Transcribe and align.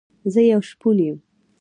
زه 0.33 0.41
يو 0.51 0.61
شپون 0.69 0.97
يم 1.07 1.17